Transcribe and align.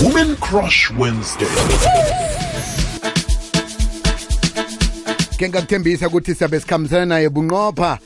Women 0.00 0.36
Crush 0.36 0.90
Wednesday. 0.96 1.46
ke 5.38 5.48
ngakuthembisa 5.48 6.08
ukuthi 6.08 6.34
siyabe 6.34 6.60
sikhambisana 6.60 7.06
naye 7.06 7.28
bunqopha 7.28 7.98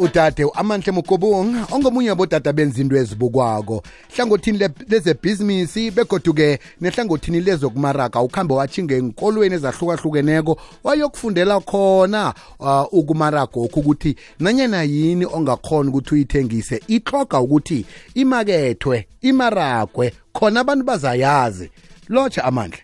udade 0.00 0.46
amanhle 0.54 0.92
mugobung 0.92 1.56
ongomunye 1.72 2.10
wabodade 2.10 2.52
benza 2.52 2.80
into 2.80 2.96
ezibukwako. 2.96 3.82
Hlangothini 4.16 4.58
le- 4.58 4.70
lezebhizinisi 4.88 5.90
begoduke 5.90 6.58
nehlangothini 6.80 7.40
lezokumaraga 7.40 8.20
ukhambe 8.20 8.54
watshinge 8.54 8.96
enkolweni 8.96 9.54
ezahlukahlukeneko 9.54 10.56
wayokufundela 10.84 11.60
khona 11.60 12.34
uh, 12.58 12.94
ukumaragokhu 12.94 13.80
ukuthi 13.80 14.16
nanyana 14.40 14.82
yini 14.82 15.26
ongakhona 15.26 15.90
ukuthi 15.90 16.14
uyithengise 16.14 16.82
itloga 16.88 17.40
ukuthi 17.40 17.86
imakethwe 18.14 19.06
imaragwe 19.20 20.12
khona 20.32 20.60
abantu 20.60 20.84
bazayazi. 20.84 21.70
Lotsha 22.08 22.44
amandla 22.44 22.78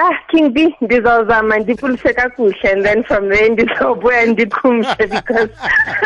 Ah, 0.00 0.14
King 0.30 0.50
B, 0.52 0.76
ndizawuzama 0.80 1.58
ndipulise 1.58 2.12
kakuhle 2.12 2.72
and 2.72 2.84
then 2.84 3.04
from 3.04 3.30
there 3.30 3.48
ndizobuya 3.48 4.26
ndikhumshe 4.26 5.06
because 5.06 5.50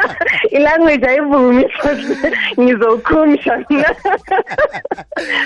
ilanguage 0.50 1.06
ayivumi 1.06 1.66
ngizowukhumsha 2.60 3.64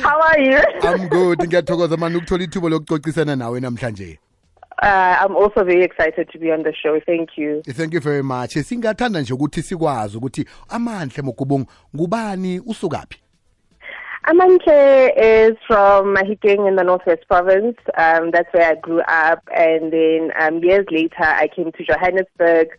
How 0.02 0.20
are 0.22 0.44
you? 0.44 0.58
I'm 0.82 1.08
good. 1.08 1.38
Ngiyathokoza 1.46 1.96
mani 1.96 2.16
ukuthola 2.16 2.44
ithuba 2.44 2.68
lokucocisana 2.68 3.36
nawe 3.36 3.60
namhlanje. 3.60 4.18
Uh, 4.82 5.16
I'm 5.24 5.36
also 5.36 5.64
very 5.64 5.84
excited 5.84 6.28
to 6.32 6.38
be 6.38 6.52
on 6.52 6.62
the 6.62 6.72
show. 6.74 7.00
Thank 7.00 7.38
you. 7.38 7.62
thank 7.62 7.94
you 7.94 8.00
very 8.00 8.22
much. 8.22 8.56
Singathanda 8.58 9.20
nje 9.20 9.32
ukuthi 9.32 9.62
sikwazi 9.62 10.16
ukuthi 10.16 10.44
amandle 10.68 11.22
mogubung 11.22 11.66
ngubani 11.96 12.60
usukaphi? 12.60 13.25
Amantle 14.26 15.12
is 15.16 15.56
from 15.68 16.12
Mahikeng 16.16 16.66
in 16.66 16.74
the 16.74 16.82
Northwest 16.82 17.22
Province. 17.28 17.76
Um, 17.96 18.32
that's 18.32 18.52
where 18.52 18.72
I 18.72 18.74
grew 18.74 19.00
up. 19.02 19.40
And 19.56 19.92
then 19.92 20.32
um, 20.40 20.64
years 20.64 20.84
later, 20.90 21.22
I 21.22 21.46
came 21.54 21.70
to 21.70 21.84
Johannesburg, 21.84 22.70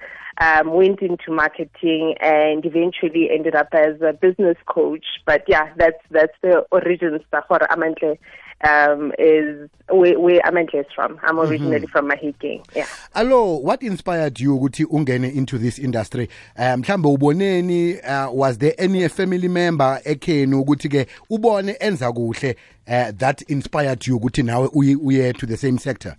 um, 0.41 0.73
went 0.73 1.01
into 1.01 1.31
marketing, 1.31 2.15
and 2.19 2.65
eventually 2.65 3.29
ended 3.31 3.55
up 3.55 3.69
as 3.71 4.01
a 4.01 4.11
business 4.11 4.57
coach. 4.65 5.05
But 5.25 5.45
yeah, 5.47 5.71
that's 5.77 6.03
that's 6.11 6.33
the 6.41 6.65
origins. 6.69 7.21
Tahor 7.31 7.65
Amantle 7.69 8.17
um, 8.63 9.11
is 9.19 9.69
where, 9.89 10.19
where 10.19 10.41
Amantle 10.41 10.81
is 10.81 10.85
from. 10.95 11.19
I'm 11.23 11.39
originally 11.39 11.87
from 11.87 12.09
Mahikeng. 12.09 12.65
Yeah. 12.75 12.85
allo 13.15 13.57
what 13.57 13.81
inspired 13.83 14.39
you 14.39 14.57
ukuthi 14.57 14.85
ungene 14.85 15.33
into 15.33 15.57
this 15.57 15.79
industry 15.79 16.29
um 16.57 16.81
mhlambe 16.81 17.07
uboneni 17.07 17.99
uh, 18.03 18.31
was 18.31 18.57
there 18.57 18.73
any 18.77 19.07
family 19.09 19.47
member 19.47 20.01
ekheni 20.05 20.55
ukuthi 20.55 20.89
ke 20.89 21.07
ubone 21.29 21.75
enza 21.79 22.11
kuhle 22.11 22.55
uh, 22.87 23.11
that 23.17 23.41
inspired 23.49 24.07
you 24.07 24.17
ukuthi 24.17 24.43
nawe 24.43 24.69
uye, 24.73 24.95
uye 24.95 25.33
to 25.33 25.45
the 25.45 25.57
same 25.57 25.77
sector 25.77 26.15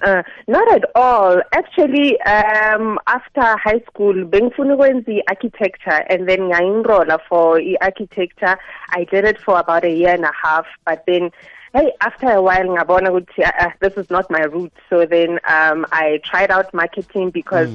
Uh, 0.00 0.22
not 0.46 0.72
at 0.72 0.84
all. 0.94 1.42
Actually, 1.52 2.20
um, 2.20 3.00
after 3.08 3.42
high 3.56 3.80
school, 3.90 4.14
bengifuna 4.24 4.74
ukwenza 4.74 5.12
i-architecture 5.12 6.04
and 6.08 6.28
then 6.28 6.38
ngayenrola 6.50 7.18
for 7.28 7.60
i-architecture. 7.60 8.56
I 8.90 9.04
did 9.10 9.24
it 9.24 9.40
for 9.40 9.58
about 9.58 9.84
a 9.84 9.90
year 9.90 10.14
and 10.14 10.24
a 10.24 10.32
half, 10.40 10.66
but 10.86 11.02
then 11.08 11.32
hey, 11.74 11.92
after 12.00 12.30
a 12.30 12.42
while, 12.42 12.64
ngabona 12.64 13.10
ukuthi 13.10 13.44
uh, 13.44 13.70
this 13.80 13.94
is 13.96 14.10
not 14.10 14.30
my 14.30 14.42
route. 14.42 14.72
So 14.88 15.06
then 15.06 15.38
um, 15.48 15.86
I 15.92 16.20
tried 16.24 16.50
out 16.50 16.72
marketing 16.72 17.30
because 17.30 17.68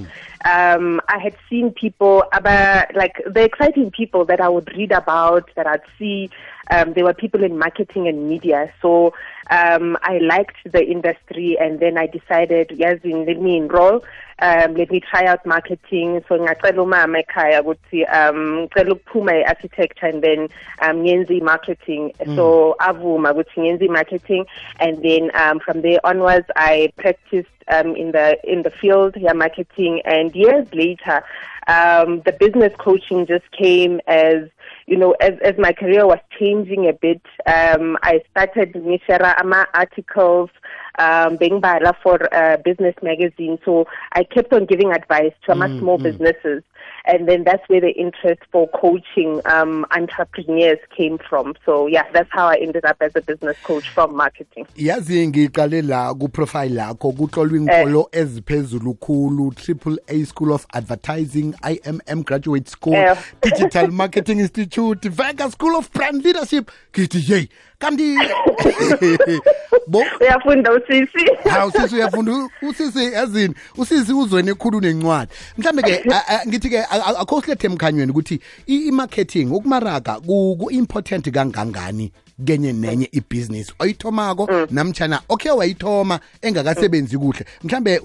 um, 0.46 1.02
I 1.08 1.20
had 1.20 1.36
seen 1.50 1.72
people, 1.72 2.24
about, 2.34 2.96
like 2.96 3.22
the 3.26 3.44
exciting 3.44 3.92
people 3.92 4.26
that 4.26 4.42
I 4.42 4.50
would 4.50 4.76
read 4.76 4.92
about, 4.92 5.50
that 5.56 5.68
I'd 5.68 5.82
see. 5.98 6.30
Um, 6.72 6.94
there 6.94 7.04
were 7.04 7.14
people 7.14 7.44
in 7.44 7.58
marketing 7.58 8.08
and 8.08 8.30
media. 8.30 8.74
So 8.82 9.14
um, 9.52 9.98
I 10.02 10.20
liked 10.20 10.58
the 10.72 10.84
industry, 10.84 11.58
and 11.60 11.80
then 11.80 11.98
I 11.98 12.08
decided, 12.08 12.72
yes, 12.72 13.00
let 13.04 13.40
me 13.42 13.58
enroll. 13.58 14.04
Um, 14.44 14.76
let 14.76 14.92
me 14.92 15.00
try 15.00 15.26
out 15.26 15.46
marketing. 15.46 16.22
So 16.28 16.38
ngacela 16.38 16.82
umama 16.84 17.24
ekhaya 17.24 17.64
ukuthi 17.64 18.04
um 18.12 18.68
ngicela 18.68 18.92
ukuphuma 18.92 19.32
e-architecture 19.42 20.08
and 20.08 20.22
then 20.22 20.42
um 20.82 21.04
ngenze 21.04 21.42
marketing. 21.42 22.12
So 22.36 22.76
avuma 22.82 23.34
ukuthi 23.34 23.58
ngenze 23.58 23.90
marketing, 23.90 24.46
and 24.80 25.02
then 25.02 25.32
um, 25.34 25.60
from 25.60 25.82
there 25.82 26.00
onwards, 26.04 26.48
I 26.58 26.92
practiced 26.98 27.58
um, 27.70 27.96
in 27.96 28.12
the 28.12 28.38
in 28.44 28.64
the 28.64 28.72
field, 28.72 29.16
yeah, 29.18 29.34
marketing, 29.34 30.02
and 30.04 30.36
years 30.36 30.68
later, 30.74 31.24
um, 31.68 32.22
the 32.26 32.36
business 32.38 32.74
coaching 32.78 33.26
just 33.26 33.50
came 33.52 34.02
as 34.08 34.50
you 34.86 34.98
know, 34.98 35.12
as, 35.22 35.34
as 35.44 35.58
my 35.58 35.72
career 35.72 36.06
was 36.06 36.20
changing 36.38 36.88
a 36.88 36.94
bit, 36.94 37.22
um, 37.46 37.98
I 38.04 38.22
started 38.32 38.74
ngishare 38.74 39.40
ama 39.40 39.66
articles, 39.74 40.50
um, 41.00 41.38
being 41.38 41.60
bala 41.60 41.96
for 42.02 42.16
a 42.32 42.58
business 42.64 42.96
magazine. 43.02 43.58
So 43.66 43.88
I 44.14 44.24
kept 44.24 44.54
on 44.54 44.66
giving 44.66 44.92
advice 44.92 45.34
to 45.46 45.52
ama 45.52 45.68
mm, 45.68 45.80
small 45.80 45.98
mm. 45.98 46.04
businesses. 46.04 46.64
And 47.06 47.28
then 47.28 47.44
that's 47.44 47.68
where 47.68 47.82
the 47.82 47.92
interest 47.92 48.42
for 48.52 48.68
coaching 48.70 49.42
um, 49.46 49.86
entrepreneurs 49.92 50.80
came 50.96 51.18
from. 51.18 51.54
So 51.66 51.88
yeah, 51.88 52.04
that's 52.14 52.30
how 52.32 52.48
I 52.48 52.56
ended 52.62 52.86
up 52.86 52.96
as 53.02 53.12
a 53.16 53.22
business 53.22 53.58
coach 53.64 53.90
from 53.90 54.16
marketing. 54.16 54.66
yazi 54.78 55.28
ngiqale 55.28 55.82
la 55.82 56.14
kuprofile 56.14 56.70
lakho 56.76 57.12
kutlolwa 57.12 57.58
inkolo 57.58 58.10
eziphezulu 58.12 58.94
khulu 58.94 59.52
triple 59.56 59.98
a 60.08 60.24
school 60.26 60.54
of 60.54 60.66
advertising 60.74 61.54
imm 61.64 62.24
graduate 62.24 62.70
school 62.70 62.94
Eh. 62.96 63.16
digital 63.42 63.88
marketing 63.92 64.40
institute 64.40 65.10
vega 65.10 65.52
school 65.52 65.76
of 65.76 65.92
brand 65.94 66.24
leadership 66.26 66.72
ngithi 66.94 67.32
yeyi 67.34 67.50
kanti 67.80 68.16
bo 69.88 70.04
uyafunda 70.22 70.72
usisi 70.74 71.32
hawu 71.50 71.72
sisi 71.72 71.96
uyafunda 71.96 72.50
usisi 72.62 73.14
yazini 73.14 73.56
usisi 73.78 74.14
uzwene 74.14 74.52
ekhulu 74.52 74.82
nencwadi 74.82 75.32
mhlambe 75.58 75.82
ke 75.82 76.04
ngithi 76.48 76.70
ke 76.70 76.84
akho 76.94 77.42
silethe 77.42 77.68
emkhanyweni 77.68 78.12
ukuthi 78.12 78.40
i-marketing 78.68 79.52
ukumaraga 79.52 80.20
ku- 80.20 80.56
ku-important 80.60 81.32
kangangani 81.32 82.12
kenye 82.46 82.74
nenye 82.74 83.10
ibhizinisi 83.12 83.74
oyithomako 83.80 84.48
namtshana 84.72 85.22
okhe 85.30 85.50
wayithoma 85.52 86.20
engakasebenzi 86.42 87.18
kuhle. 87.18 87.46
Mhlambe 87.64 88.00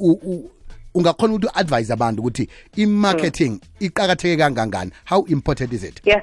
ungakhona 0.95 1.35
ukuthi 1.35 1.47
u-advise 1.47 1.93
abantu 1.93 2.21
ukuthi 2.23 2.49
i-marketing 2.77 3.61
iqakatheke 3.81 4.37
kangangani? 4.37 4.91
How 5.05 5.25
important 5.29 5.73
is 5.73 5.85
it? 5.85 6.01
Yeah. 6.05 6.23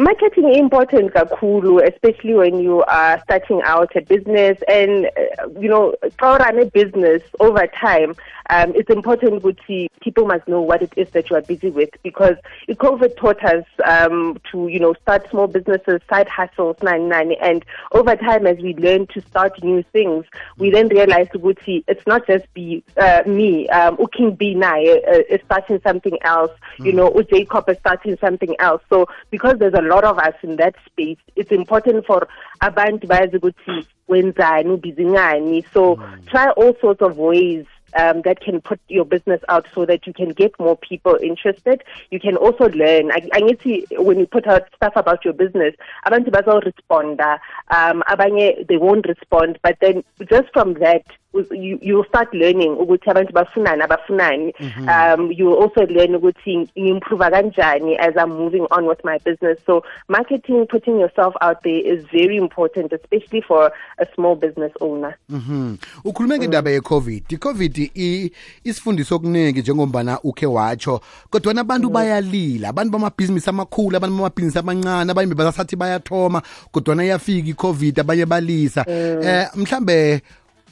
Marketing 0.00 0.48
is 0.48 0.58
important 0.58 1.12
kakulu, 1.12 1.82
especially 1.84 2.34
when 2.34 2.60
you 2.60 2.84
are 2.84 3.20
starting 3.24 3.60
out 3.64 3.96
a 3.96 4.00
business. 4.00 4.56
And, 4.68 5.06
uh, 5.06 5.48
you 5.58 5.68
know, 5.68 5.96
for 6.20 6.36
a 6.36 6.66
business 6.66 7.20
over 7.40 7.66
time, 7.66 8.14
um, 8.50 8.72
it's 8.76 8.90
important 8.90 9.42
that 9.42 9.88
people 10.00 10.24
must 10.24 10.46
know 10.46 10.60
what 10.62 10.82
it 10.82 10.92
is 10.96 11.10
that 11.10 11.28
you 11.28 11.36
are 11.36 11.42
busy 11.42 11.70
with 11.70 11.90
because 12.04 12.36
COVID 12.68 13.16
taught 13.16 13.44
us 13.44 13.64
um, 13.84 14.38
to, 14.52 14.68
you 14.68 14.78
know, 14.78 14.94
start 15.02 15.28
small 15.30 15.48
businesses, 15.48 16.00
side 16.08 16.28
hustles, 16.28 16.76
nine, 16.80 17.08
nine, 17.08 17.32
and 17.42 17.64
over 17.90 18.14
time 18.14 18.46
as 18.46 18.56
we 18.58 18.74
learn 18.76 19.08
to 19.08 19.20
start 19.22 19.62
new 19.64 19.82
things, 19.92 20.24
we 20.58 20.70
then 20.70 20.86
realize 20.88 21.26
that 21.32 21.82
it's 21.88 22.06
not 22.06 22.26
just 22.26 22.52
be 22.54 22.84
uh, 22.96 23.22
me, 23.26 23.68
um, 23.70 23.98
King 24.16 24.34
B 24.34 24.54
Nai 24.54 25.02
uh, 25.08 25.18
is 25.28 25.40
starting 25.44 25.80
something 25.82 26.18
else, 26.22 26.52
you 26.78 26.92
know, 26.92 27.20
Jacob 27.22 27.68
is 27.68 27.78
starting 27.78 28.16
something 28.18 28.54
else. 28.60 28.80
So 28.88 29.06
because 29.30 29.58
there's 29.58 29.74
a 29.74 29.87
lot 29.88 30.04
of 30.04 30.18
us 30.18 30.34
in 30.42 30.56
that 30.56 30.74
space, 30.86 31.18
it's 31.36 31.50
important 31.50 32.06
for 32.06 32.28
abantu 32.60 33.06
bazi 33.06 33.36
ukuthi 33.36 33.86
wenzani 34.08 34.70
ubhizi 34.70 35.04
ngani. 35.06 35.64
So 35.72 35.96
try 36.26 36.48
all 36.50 36.74
sorts 36.80 37.02
of 37.02 37.18
ways 37.18 37.66
um, 37.96 38.22
that 38.22 38.40
can 38.40 38.60
put 38.60 38.80
your 38.88 39.04
business 39.04 39.40
out 39.48 39.66
so 39.74 39.86
that 39.86 40.06
you 40.06 40.12
can 40.12 40.30
get 40.30 40.58
more 40.58 40.76
people 40.76 41.16
interested. 41.22 41.82
You 42.10 42.20
can 42.20 42.36
also 42.36 42.68
learn. 42.68 43.10
I, 43.10 43.28
I 43.32 43.40
need 43.40 43.60
to, 43.60 44.02
when 44.02 44.18
you 44.18 44.26
put 44.26 44.46
out 44.46 44.62
stuff 44.76 44.92
about 44.96 45.24
your 45.24 45.34
business, 45.34 45.74
abantu 46.06 46.30
bazal 46.30 46.64
respond. 46.64 47.20
Um, 47.20 48.02
abanye, 48.08 48.66
they 48.66 48.76
won't 48.76 49.06
respond. 49.06 49.58
But 49.62 49.78
then 49.80 50.04
just 50.28 50.52
from 50.52 50.74
that, 50.74 51.04
you 51.34 51.78
you 51.82 51.96
will 51.96 52.04
start 52.08 52.32
learning 52.34 52.76
ukuthi 52.76 53.10
abantu 53.10 53.32
bafunani 53.32 53.82
abafunani. 53.82 54.54
Um 54.88 55.32
you 55.32 55.46
will 55.46 55.62
also 55.62 55.86
learn 55.86 56.14
ukuthi 56.14 56.68
improve 56.74 57.20
kanjani 57.20 57.98
as 57.98 58.14
I'm 58.16 58.30
moving 58.30 58.66
on 58.70 58.86
with 58.86 59.04
my 59.04 59.18
business. 59.18 59.58
So 59.66 59.84
marketing 60.08 60.66
putting 60.66 61.00
yourself 61.00 61.34
out 61.40 61.62
there 61.62 61.80
is 61.80 62.04
very 62.12 62.36
important 62.36 62.92
especially 62.92 63.42
for 63.42 63.72
a 63.98 64.06
small 64.14 64.36
business 64.36 64.72
owner. 64.80 65.16
Mhm. 65.30 65.76
ukhulume 66.04 66.38
ngendaba 66.38 66.70
ye-covid. 66.70 67.32
I-covid 67.32 67.90
isifundiso 68.64 69.16
okuningi 69.16 69.60
njengombana 69.60 70.20
ukhe 70.22 70.46
watsho 70.46 71.00
kodwana 71.30 71.60
abantu 71.60 71.90
bayalila. 71.90 72.68
Abantu 72.68 72.92
bamabhizinisi 72.92 73.50
amakhulu 73.50 73.96
abantu 73.96 74.16
bamabhizinisi 74.16 74.58
amancane 74.58 75.10
abanye 75.10 75.34
basathi 75.34 75.76
bayathoma 75.76 76.42
kodwana 76.72 77.04
iyafika 77.04 77.48
i-covid 77.48 78.00
abanye 78.00 78.26
balisa. 78.26 78.84
Eh 78.88 79.48
mhlambe 79.56 80.22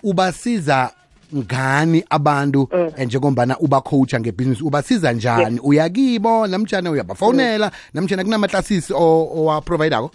ubasiza 0.02 0.90
ngani 1.36 2.04
abantu? 2.10 2.68
Eh, 2.72 3.06
njengombana 3.06 3.58
ubacoacha 3.58 4.20
ngebhizinisi 4.20 4.64
ubasiza 4.64 5.12
njani? 5.12 5.60
Uyakibo 5.62 6.46
namtshana 6.46 6.90
uyabafonela 6.90 7.70
namtshana 7.94 8.24
kunamaklasisi 8.24 8.92
owaprovidako? 8.94 10.10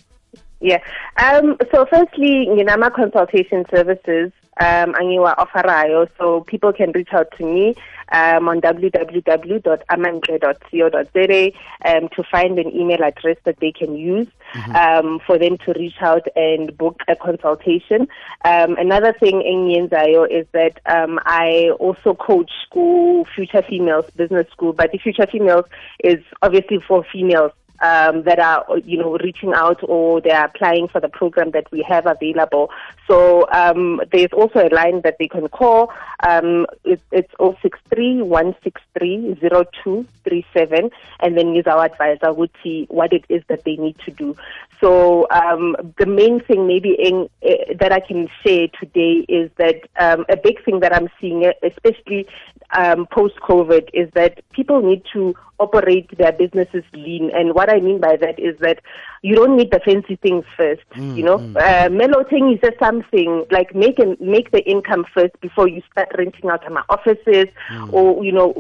Yeah. 0.61 0.79
Um, 1.17 1.57
so 1.71 1.85
firstly, 1.87 2.47
Nginama 2.47 2.91
consultation 2.93 3.65
services, 3.71 4.31
um, 4.61 4.93
angiwa 4.93 5.35
offerayo, 5.37 6.07
so 6.17 6.41
people 6.41 6.71
can 6.71 6.91
reach 6.91 7.09
out 7.13 7.27
to 7.37 7.45
me 7.45 7.75
um, 8.11 8.47
on 8.47 8.61
www.amantle.co.za 8.61 11.51
um, 11.85 12.09
to 12.09 12.23
find 12.31 12.59
an 12.59 12.71
email 12.75 13.03
address 13.03 13.37
that 13.45 13.59
they 13.59 13.71
can 13.71 13.95
use 13.95 14.27
um, 14.75 15.19
for 15.25 15.39
them 15.39 15.57
to 15.65 15.73
reach 15.73 15.95
out 16.01 16.27
and 16.35 16.77
book 16.77 16.99
a 17.07 17.15
consultation. 17.15 18.07
Um, 18.45 18.75
another 18.77 19.13
thing 19.13 19.41
engiyenzayo 19.41 20.29
is 20.29 20.45
that 20.51 20.79
um, 20.85 21.19
I 21.25 21.71
also 21.79 22.13
coach 22.13 22.51
school 22.65 23.25
Future 23.33 23.63
Females 23.67 24.05
Business 24.15 24.47
School, 24.51 24.73
but 24.73 24.91
the 24.91 24.97
Future 24.97 25.25
Females 25.31 25.65
is 26.03 26.19
obviously 26.41 26.79
for 26.85 27.05
females 27.11 27.53
um, 27.81 28.23
that 28.23 28.39
are, 28.39 28.65
you 28.85 28.97
know, 28.97 29.17
reaching 29.17 29.53
out 29.53 29.79
or 29.83 30.21
they 30.21 30.31
are 30.31 30.45
applying 30.45 30.87
for 30.87 31.01
the 31.01 31.09
program 31.09 31.51
that 31.51 31.69
we 31.71 31.81
have 31.87 32.05
available. 32.05 32.69
So 33.07 33.47
um, 33.51 34.01
there's 34.11 34.31
also 34.33 34.59
a 34.59 34.69
line 34.73 35.01
that 35.01 35.17
they 35.19 35.27
can 35.27 35.47
call. 35.49 35.91
Um, 36.27 36.67
it, 36.83 37.01
it's 37.11 37.31
063 37.39 37.90
163 37.91 39.35
0237 39.41 40.89
and 41.19 41.37
then 41.37 41.53
use 41.53 41.67
our 41.67 41.85
advisor 41.85 42.33
would 42.33 42.51
see 42.63 42.85
what 42.89 43.11
it 43.13 43.25
is 43.29 43.43
that 43.49 43.63
they 43.63 43.75
need 43.75 43.97
to 44.05 44.11
do. 44.11 44.35
So 44.79 45.27
um, 45.29 45.75
the 45.99 46.05
main 46.05 46.41
thing 46.41 46.67
maybe 46.67 46.95
in, 46.97 47.29
uh, 47.45 47.73
that 47.79 47.91
I 47.91 47.99
can 47.99 48.29
share 48.45 48.67
today 48.79 49.25
is 49.29 49.51
that 49.57 49.81
um, 49.99 50.25
a 50.29 50.37
big 50.37 50.63
thing 50.63 50.79
that 50.79 50.95
I'm 50.95 51.09
seeing, 51.19 51.51
especially 51.61 52.27
um, 52.71 53.05
post-COVID, 53.11 53.89
is 53.93 54.09
that 54.13 54.41
people 54.51 54.81
need 54.81 55.03
to 55.13 55.35
operate 55.59 56.17
their 56.17 56.31
businesses 56.31 56.83
lean. 56.93 57.29
And 57.33 57.53
what 57.53 57.69
I 57.69 57.79
mean 57.79 57.99
by 57.99 58.15
that 58.17 58.39
is 58.39 58.57
that 58.59 58.79
you 59.23 59.35
don't 59.35 59.55
need 59.55 59.69
the 59.71 59.79
fancy 59.85 60.15
things 60.15 60.43
first. 60.57 60.81
Mm, 60.95 61.15
you 61.15 61.23
know, 61.23 61.37
mm. 61.37 61.55
uh, 61.55 61.89
Meloting 61.89 62.53
is 62.53 62.59
just 62.59 62.79
something 62.79 63.45
like 63.51 63.75
make 63.75 63.99
an, 63.99 64.17
make 64.19 64.51
the 64.51 64.63
income 64.67 65.05
first 65.13 65.39
before 65.41 65.67
you 65.67 65.81
start 65.91 66.09
renting 66.17 66.49
out 66.49 66.69
my 66.71 66.83
offices 66.89 67.45
mm. 67.69 67.93
or 67.93 68.23
you 68.25 68.31
know 68.31 68.53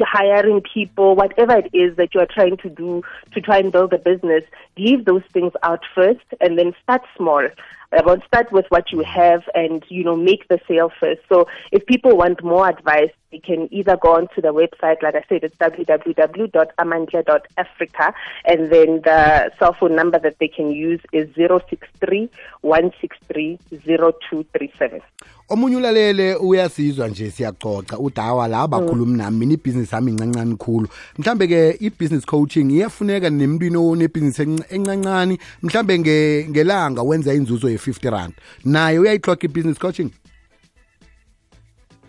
hiring 0.00 0.60
people, 0.60 1.16
whatever 1.16 1.56
it 1.56 1.70
is 1.72 1.96
that 1.96 2.14
you 2.14 2.20
are 2.20 2.28
trying 2.30 2.56
to 2.58 2.68
do 2.68 3.02
to 3.32 3.40
try 3.40 3.58
and 3.58 3.72
build 3.72 3.92
a 3.94 3.98
business. 3.98 4.44
Leave 4.76 5.06
those 5.06 5.22
things 5.32 5.52
out 5.62 5.80
first, 5.94 6.24
and 6.40 6.58
then 6.58 6.74
start 6.82 7.02
small. 7.16 7.48
About 7.96 8.22
start 8.26 8.50
with 8.52 8.66
what 8.70 8.90
you 8.92 9.02
have 9.02 9.42
and 9.54 9.82
you 9.88 10.04
know 10.04 10.16
make 10.16 10.46
the 10.48 10.58
sale 10.68 10.90
first. 11.00 11.22
So 11.28 11.46
if 11.72 11.84
people 11.86 12.16
want 12.16 12.42
more 12.42 12.68
advice, 12.68 13.10
they 13.30 13.38
can 13.40 13.68
either 13.72 13.96
go 13.96 14.14
onto 14.16 14.40
the 14.40 14.52
website, 14.52 15.02
like 15.02 15.14
I 15.16 15.24
said, 15.28 15.42
it's 15.44 15.56
www.amandla.africa, 15.56 18.14
and 18.44 18.70
then 18.70 19.00
the 19.02 19.50
cell 19.58 19.74
phone 19.78 19.94
number 19.96 20.18
that 20.20 20.38
they 20.38 20.48
can 20.48 20.70
use 20.70 21.00
is 21.12 21.28
063 21.34 22.28
163 22.62 23.58
0237. 23.86 25.00
omunye 25.48 25.76
ulalele 25.76 26.34
uyasizwa 26.34 27.08
nje 27.08 27.30
siyaxoxa 27.30 27.98
udawa 27.98 28.48
la 28.48 28.68
bakhuluma 28.68 29.06
mm. 29.12 29.16
nami 29.16 29.38
mina 29.38 29.52
ibhizinisi 29.54 29.94
yami 29.94 30.10
incancane 30.12 30.56
khulu 30.56 30.88
mhlambe 31.18 31.46
ke 31.46 31.70
i-business 31.80 32.26
coaching 32.26 32.70
iyafuneka 32.70 33.30
nemntwini 33.30 33.76
onebhizinisi 33.76 34.42
enc- 34.42 34.74
encancane 34.74 35.38
mhlambe 35.62 35.98
nge- 35.98 36.48
ngelanga 36.50 37.02
wenza 37.02 37.34
inzuzo 37.34 37.68
ye-50 37.86 38.10
rand 38.10 38.34
naye 38.64 38.98
uyayihloga 38.98 39.44
i-business 39.48 39.78
coaching 39.78 40.10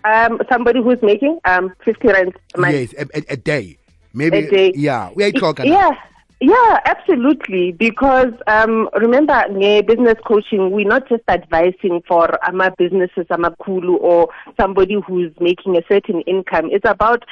Um, 0.06 0.38
somebody 0.51 0.80
who's 0.83 1.01
making 1.01 1.39
um 1.45 1.72
50 1.83 2.07
rand 2.07 2.33
a 2.56 2.62
month. 2.62 2.74
yes 2.75 2.94
a, 2.94 3.06
a, 3.18 3.22
a 3.33 3.38
day 3.38 3.77
maybe 4.13 4.38
A 4.38 4.50
day. 4.51 4.72
yeah 4.75 5.10
na? 5.66 5.66
Yeah. 5.66 5.92
Yeah, 6.42 6.80
absolutely. 6.86 7.72
Because 7.72 8.34
um, 8.48 8.90
remember, 9.00 9.42
business 9.84 10.16
coaching, 10.26 10.72
we're 10.72 10.88
not 10.88 11.08
just 11.08 11.24
advising 11.30 12.02
for 12.08 12.38
ama 12.46 12.74
businesses, 12.78 13.26
ama 13.30 13.56
kulu, 13.64 13.96
or 13.98 14.30
somebody 14.60 14.96
who's 15.08 15.32
making 15.40 15.78
a 15.78 15.82
certain 15.88 16.22
income. 16.22 16.70
It's 16.72 16.88
about 16.88 17.24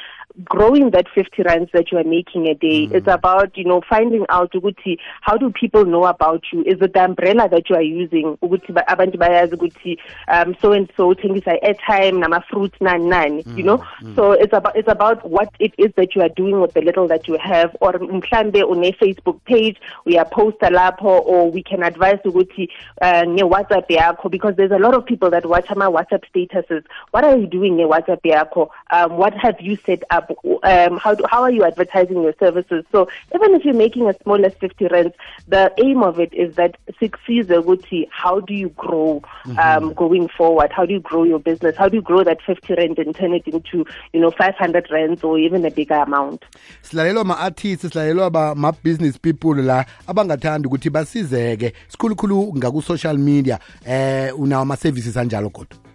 growing 0.44 0.90
that 0.90 1.06
50 1.14 1.42
rands 1.44 1.70
that 1.74 1.92
you 1.92 1.98
are 1.98 2.04
making 2.04 2.48
a 2.48 2.54
day. 2.54 2.88
It's 2.92 3.06
about, 3.06 3.56
you 3.56 3.64
know, 3.64 3.82
finding 3.88 4.24
out 4.30 4.52
ukuthi, 4.52 4.98
how 5.20 5.36
do 5.36 5.50
people 5.50 5.84
know 5.84 6.04
about 6.06 6.42
you? 6.52 6.62
Is 6.62 6.80
it 6.80 6.92
the 6.94 7.04
umbrella 7.04 7.48
that 7.50 7.68
you 7.70 7.76
are 7.76 7.82
using? 7.82 8.36
Ukuthi 8.42 8.72
ba- 8.74 8.84
abantu 8.88 9.16
bayazi 9.16 9.52
ukuthi, 9.54 9.98
um, 10.28 10.56
so 10.60 10.72
and 10.72 10.90
so 10.96 11.14
thengisa 11.14 11.62
airtime 11.62 12.18
nama 12.20 12.42
fruits 12.50 12.76
nani 12.80 13.06
nani, 13.06 13.44
you 13.54 13.62
know? 13.62 13.84
So 14.16 14.32
it's 14.32 14.52
about 14.52 14.74
it's 14.76 14.88
about 14.90 15.28
what 15.28 15.50
it 15.60 15.72
is 15.78 15.92
that 15.96 16.16
you 16.16 16.22
are 16.22 16.30
doing 16.30 16.60
with 16.60 16.72
the 16.72 16.80
little 16.80 17.06
that 17.08 17.28
you 17.28 17.38
have 17.38 17.76
or 17.80 17.92
mhlambe 17.92 18.62
une 18.64 18.93
Facebook 18.94 19.42
page 19.44 19.78
uyaposta 20.06 20.70
lapho 20.70 21.24
or 21.26 21.50
we 21.50 21.62
can 21.62 21.82
advise 21.82 22.18
ukuthi 22.24 22.68
uh, 23.02 23.22
nge 23.26 23.42
WhatsApp 23.42 23.88
yakho 23.88 24.30
because 24.30 24.56
there's 24.56 24.72
a 24.72 24.78
lot 24.78 24.94
of 24.94 25.04
people 25.04 25.30
that 25.30 25.46
watch 25.46 25.68
my 25.76 25.86
WhatsApp 25.86 26.22
statuses. 26.34 26.84
What 27.10 27.24
are 27.24 27.36
you 27.36 27.46
doing 27.46 27.76
nge 27.76 27.88
WhatsApp 27.88 28.22
yakho? 28.24 28.68
Um, 28.90 29.16
what 29.16 29.34
have 29.34 29.60
you 29.60 29.76
set 29.76 30.02
up? 30.10 30.30
Um, 30.62 30.98
how 30.98 31.14
do, 31.14 31.24
how 31.28 31.42
are 31.42 31.50
you 31.50 31.64
advertising 31.64 32.22
your 32.22 32.34
services? 32.38 32.84
So 32.92 33.08
even 33.34 33.54
if 33.54 33.64
you're 33.64 33.74
making 33.74 34.08
as 34.08 34.16
small 34.22 34.44
as 34.44 34.54
50 34.54 34.86
rents, 34.88 35.16
the 35.48 35.72
aim 35.78 36.02
of 36.02 36.20
it 36.20 36.32
is 36.32 36.54
that 36.56 36.76
succeeds 36.98 37.48
ukuthi 37.48 38.08
how 38.10 38.40
do 38.40 38.54
you 38.54 38.68
grow 38.70 39.22
um, 39.58 39.92
going 39.94 40.28
forward? 40.28 40.72
How 40.72 40.86
do 40.86 40.92
you 40.92 41.00
grow 41.00 41.24
your 41.24 41.38
business? 41.38 41.76
How 41.76 41.88
do 41.88 41.96
you 41.96 42.02
grow 42.02 42.24
that 42.24 42.40
50 42.42 42.74
rand 42.74 42.98
and 42.98 43.14
turn 43.14 43.34
it 43.34 43.46
into, 43.46 43.84
you 44.12 44.20
know, 44.20 44.30
500 44.30 44.90
rands 44.90 45.22
or 45.22 45.38
even 45.38 45.64
a 45.64 45.70
bigger 45.70 45.94
amount? 45.94 46.44
silalelwa 46.82 47.24
ma-artists 47.24 47.90
silalelwa 47.90 48.54
ma-business 48.84 49.18
people 49.18 49.62
la 49.62 49.86
abangathandi 50.06 50.66
ukuthi 50.68 50.90
basizeke. 50.90 51.72
Sikhulukhulu 51.88 52.54
ngaku-social 52.56 53.18
media. 53.18 53.58
Eh 53.86 54.38
unawo 54.38 54.62
ama-services 54.62 55.16
anjalo 55.16 55.50
kodwa 55.50 55.93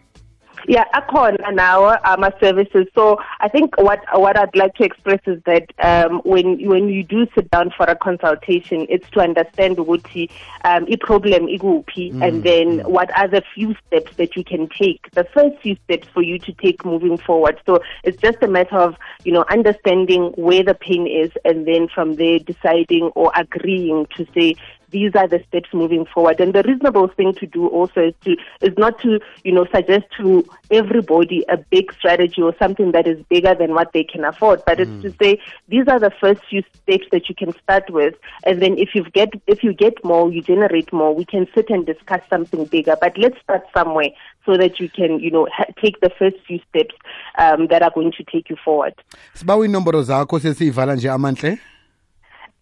Yeah, 0.67 0.83
akhona 0.93 1.53
now 1.53 1.97
ama 2.03 2.33
services. 2.41 2.87
So 2.93 3.17
I 3.39 3.47
think 3.47 3.77
what 3.77 3.99
what 4.13 4.37
I'd 4.37 4.55
like 4.55 4.75
to 4.75 4.83
express 4.83 5.19
is 5.25 5.41
that 5.45 5.71
um, 5.79 6.21
when 6.23 6.67
when 6.67 6.89
you 6.89 7.03
do 7.03 7.27
sit 7.35 7.49
down 7.51 7.71
for 7.75 7.85
a 7.85 7.95
consultation, 7.95 8.85
it's 8.89 9.09
to 9.11 9.21
understand 9.21 9.77
ukuthi 9.77 10.29
um, 10.65 10.85
i 10.89 10.95
problem 10.99 11.47
iguphi, 11.47 12.11
and 12.21 12.43
then 12.43 12.79
what 12.79 13.15
are 13.17 13.27
the 13.27 13.41
few 13.55 13.75
steps 13.87 14.11
that 14.17 14.35
you 14.35 14.43
can 14.43 14.67
take. 14.69 15.09
The 15.11 15.25
first 15.33 15.61
few 15.61 15.77
steps 15.85 16.07
for 16.13 16.21
you 16.21 16.39
to 16.39 16.53
take 16.53 16.85
moving 16.85 17.17
forward. 17.17 17.59
So 17.65 17.81
it's 18.03 18.21
just 18.21 18.37
a 18.41 18.47
matter 18.47 18.77
of 18.77 18.95
you 19.23 19.31
know 19.31 19.45
understanding 19.49 20.33
where 20.35 20.63
the 20.63 20.75
pain 20.75 21.07
is, 21.07 21.31
and 21.45 21.65
then 21.67 21.87
from 21.87 22.15
there 22.15 22.39
deciding 22.39 23.11
or 23.15 23.31
agreeing 23.35 24.07
to 24.17 24.25
say 24.33 24.55
these 24.91 25.15
are 25.15 25.27
the 25.27 25.43
steps 25.47 25.69
moving 25.73 26.05
forward. 26.05 26.39
And 26.39 26.53
the 26.53 26.63
reasonable 26.63 27.07
thing 27.07 27.33
to 27.35 27.45
do 27.45 27.67
also 27.67 28.07
is 28.07 28.13
to 28.25 28.35
is 28.61 28.77
not 28.77 28.99
to 29.01 29.19
you 29.43 29.51
know 29.51 29.65
suggest 29.73 30.05
to 30.17 30.45
everybody 30.71 31.45
a 31.49 31.57
big 31.57 31.91
strategy 31.93 32.41
or 32.41 32.55
something 32.59 32.91
that 32.91 33.07
is 33.07 33.23
bigger 33.29 33.55
than 33.55 33.73
what 33.73 33.91
they 33.93 34.03
can 34.03 34.23
afford, 34.25 34.61
but 34.65 34.79
it's 34.79 35.01
to 35.01 35.13
say 35.21 35.39
these 35.67 35.87
are 35.87 35.99
the 35.99 36.11
first 36.21 36.41
few 36.49 36.63
steps 36.83 37.05
that 37.11 37.29
you 37.29 37.35
can 37.35 37.53
start 37.63 37.89
with, 37.89 38.15
and 38.45 38.61
then 38.61 38.77
if 38.77 38.95
you 38.95 39.03
get 39.11 39.29
if 39.47 39.63
you 39.63 39.73
get 39.73 40.03
more, 40.03 40.31
you 40.31 40.41
generate 40.41 40.91
more. 40.93 41.13
We 41.15 41.25
can 41.25 41.47
sit 41.55 41.69
and 41.69 41.85
discuss 41.85 42.21
something 42.29 42.65
bigger, 42.65 42.95
but 43.01 43.17
let's 43.17 43.39
start 43.41 43.63
somewhere 43.73 44.09
so 44.45 44.57
that 44.57 44.79
you 44.79 44.89
can 44.89 45.19
you 45.19 45.31
know 45.31 45.47
ha- 45.53 45.71
take 45.81 45.99
the 46.01 46.09
first 46.19 46.37
few 46.47 46.59
steps 46.69 46.95
um, 47.37 47.67
that 47.67 47.81
are 47.81 47.91
going 47.91 48.11
to 48.11 48.23
take 48.23 48.49
you 48.49 48.55
forward. 48.65 48.93
sibawa 49.33 49.65
inomboro 49.65 50.01
zakho 50.03 50.39
sesiyivala 50.39 50.95
nje 50.95 51.09
amanhle 51.09 51.57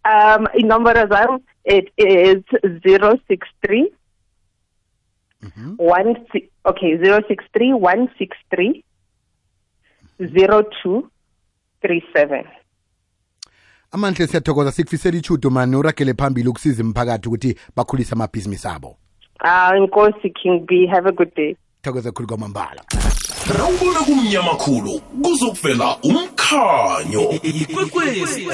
Um, 0.08 0.48
inomboro 0.54 1.08
zam 1.08 1.40
it 1.66 1.92
is 1.98 2.44
zero 2.84 3.20
six 3.28 3.48
three 3.66 3.92
one 5.78 6.16
okay 6.66 6.98
zero 6.98 7.22
six 7.28 7.44
three 7.54 7.74
one 7.74 8.08
six 8.18 8.38
three 8.50 8.84
zero 10.38 10.64
two 10.84 11.10
three 11.82 12.04
seven. 12.14 12.46
amanhle 13.92 14.28
siyathokoza 14.28 14.72
sikufisela 14.72 15.18
ichudo 15.18 15.50
mani 15.50 15.76
uragele 15.76 16.14
phambili 16.14 16.48
ukusiza 16.50 16.84
imiphakathi 16.84 17.28
ukuthi 17.28 17.56
bakhulise 17.76 18.14
amabhizinisi 18.16 18.68
abo. 18.68 18.98
Uh, 19.44 19.78
inkosi 19.78 20.30
King 20.30 20.66
B, 20.66 20.88
have 20.88 21.10
a 21.10 21.12
good 21.12 21.36
day. 21.36 21.56
thokoza 21.82 22.12
khulu 22.12 22.28
kwamambala. 22.28 22.84
Rawubona 23.58 24.00
kumnyama 24.00 24.56
khulu 24.56 25.00
kuzokuvela 25.00 25.98
umkhanyo. 26.04 27.32
Ikwekwezi 27.44 28.48